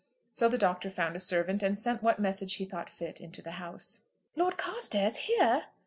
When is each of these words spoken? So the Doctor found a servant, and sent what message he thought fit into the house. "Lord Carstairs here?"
So 0.31 0.49
the 0.49 0.57
Doctor 0.57 0.89
found 0.89 1.15
a 1.15 1.19
servant, 1.19 1.61
and 1.61 1.77
sent 1.77 2.01
what 2.01 2.17
message 2.17 2.55
he 2.55 2.65
thought 2.65 2.89
fit 2.89 3.21
into 3.21 3.43
the 3.43 3.51
house. 3.61 3.99
"Lord 4.35 4.57
Carstairs 4.57 5.17
here?" 5.29 5.65